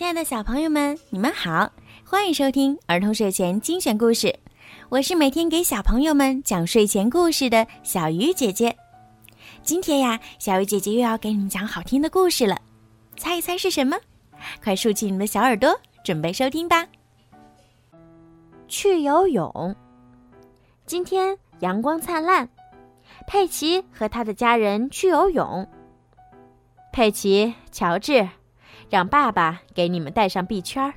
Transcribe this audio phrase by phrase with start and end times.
[0.00, 1.70] 亲爱的小朋友们，你们好，
[2.06, 4.34] 欢迎收听儿童睡前精选故事。
[4.88, 8.74] 我是每天给小朋友们讲睡前故事的小鱼姐姐。
[9.62, 12.56] 今天呀，小鱼姐姐又要给你们讲好听的故事了，
[13.18, 13.94] 猜一猜是什么？
[14.64, 16.88] 快竖起你们的小耳朵，准备收听吧。
[18.68, 19.76] 去游泳。
[20.86, 22.48] 今天阳光灿烂，
[23.26, 25.68] 佩奇和他的家人去游泳。
[26.90, 28.26] 佩奇、乔治。
[28.90, 30.92] 让爸爸给你们带上臂圈儿。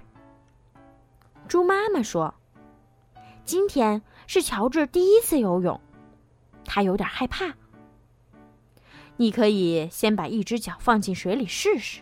[1.47, 2.33] 猪妈妈说
[3.45, 5.79] ：“今天是乔治第一次游泳，
[6.65, 7.53] 他有点害怕。
[9.15, 12.01] 你可以先把一只脚放进水里试试。”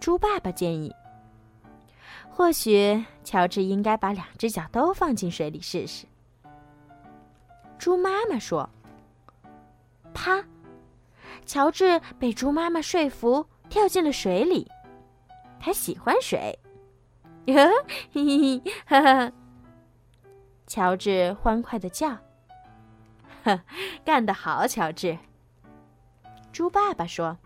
[0.00, 0.90] 猪爸爸建议
[2.32, 6.06] ：“或许乔治应该把两只脚都放进水里试试。”
[7.78, 8.70] 猪妈妈说
[10.14, 10.42] ：“啪！”
[11.44, 13.46] 乔治被猪妈妈说服。
[13.74, 14.70] 跳进了水里，
[15.58, 16.56] 他喜欢水。
[17.48, 17.52] 呵
[18.12, 19.32] 嘿嘿，哈哈！
[20.68, 22.16] 乔治欢快的叫
[23.42, 23.60] ：“呵，
[24.04, 25.18] 干得好，乔治！”
[26.52, 27.36] 猪爸爸说：“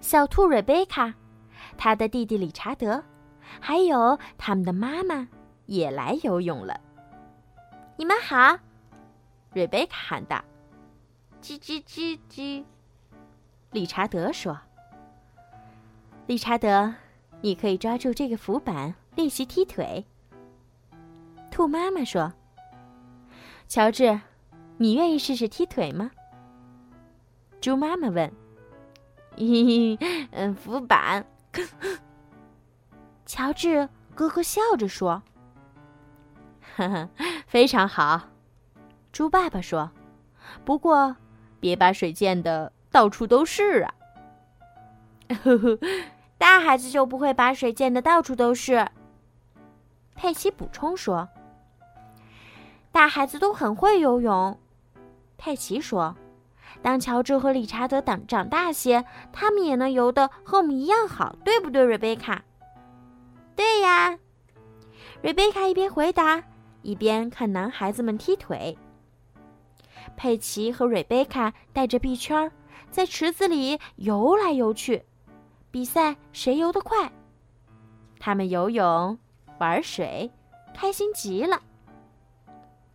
[0.00, 1.12] 小兔瑞贝卡，
[1.76, 3.02] 他的弟弟理查德，
[3.58, 5.26] 还有他们的妈妈
[5.66, 6.80] 也来游泳了。
[7.96, 8.56] 你们好！”
[9.52, 10.40] 瑞贝卡喊道
[11.42, 12.64] ：“叽叽叽叽。”
[13.72, 14.60] 理查德说
[16.28, 16.94] ：“理查德，
[17.40, 20.04] 你可以抓住这个浮板练习踢腿。”
[21.50, 22.34] 兔妈妈说
[23.66, 24.20] ：“乔治，
[24.76, 26.10] 你愿意试试踢腿吗？”
[27.62, 28.30] 猪妈妈问
[29.38, 31.24] ：“嘿嘿，嗯，浮板。”
[33.24, 35.22] 乔治咯咯笑着说
[36.76, 37.08] ：“哈哈，
[37.46, 38.28] 非常好。”
[39.12, 39.90] 猪爸爸说
[40.62, 41.16] ：“不过，
[41.58, 43.94] 别把水溅的。”到处都是啊！
[45.42, 45.78] 呵呵，
[46.36, 48.86] 大孩子就不会把水溅得到处都是。
[50.14, 51.28] 佩奇补充说
[52.92, 54.58] ：“大孩子都很会游泳。”
[55.38, 56.14] 佩奇说
[56.82, 62.44] ：“当乔治和理查德等长大些，他们也能游得和我们一样好，对不对，瑞贝卡
[63.56, 64.18] ？”“对呀。”
[65.22, 66.42] 瑞贝卡一边回答，
[66.82, 68.76] 一边看男孩子们踢腿。
[70.16, 72.52] 佩奇和瑞贝卡带着臂圈儿。
[72.90, 75.04] 在池子里游来游去，
[75.70, 77.10] 比赛谁游得快。
[78.18, 79.18] 他们游泳、
[79.58, 80.30] 玩水，
[80.74, 81.62] 开心极了。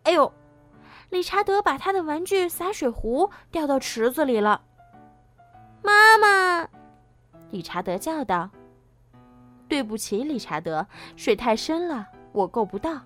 [0.04, 0.32] 哎呦，
[1.10, 4.62] 理查德把他的玩具洒水壶掉到池子里了。
[5.82, 6.68] 妈妈，
[7.50, 8.50] 理查德叫道
[9.68, 13.02] ：“对不起，理查德，水太深了，我够不到。”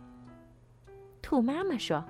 [1.20, 2.04] 兔妈妈说：“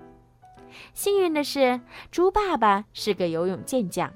[0.95, 4.13] 幸运的是，猪爸爸是个游泳健将。”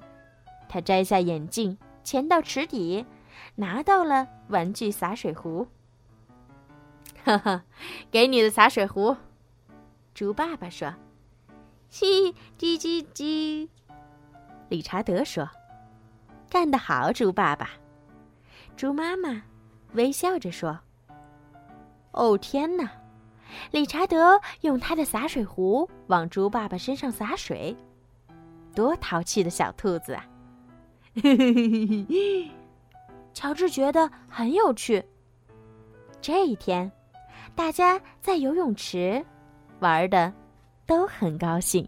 [0.69, 3.05] 他摘下眼镜，潜到池底，
[3.55, 5.67] 拿到了玩具洒水壶。
[7.25, 7.65] 哈哈，
[8.11, 9.17] 给你的洒水壶，
[10.15, 10.95] 猪爸爸说
[11.91, 13.69] ：“叽叽叽叽。”
[14.69, 15.49] 理查德说
[16.49, 17.71] ：“干得好，猪爸爸。”
[18.77, 19.43] 猪妈妈
[19.95, 20.79] 微笑着说
[22.13, 22.91] ：“哦天哪！”
[23.71, 27.77] 理查德用他的洒水壶往猪爸爸身上洒水，
[28.75, 30.27] 多淘气的小兔子啊！
[31.23, 32.51] 嘿嘿嘿嘿嘿，
[33.33, 35.03] 乔治觉得很有趣。
[36.21, 36.91] 这一天，
[37.55, 39.25] 大家在游泳池
[39.81, 40.31] 玩的
[40.85, 41.87] 都很高兴。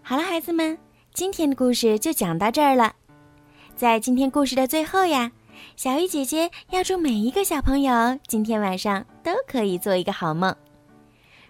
[0.00, 0.76] 好了，孩子们，
[1.12, 2.94] 今天的故事就讲到这儿了。
[3.76, 5.30] 在今天故事的最后呀，
[5.76, 10.54] 小鱼姐姐要祝每一个小朋友今天晚上都可以做一个好梦。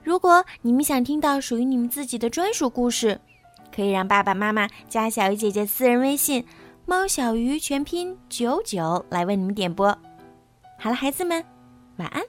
[0.03, 3.21] 如果你们想听到属于你们自己的专属故事，
[3.75, 6.45] 可以让爸爸妈妈加小鱼姐姐私人微信
[6.87, 9.87] “猫小鱼”全拼九九来为你们点播。
[10.79, 11.45] 好了，孩子们，
[11.97, 12.23] 晚安。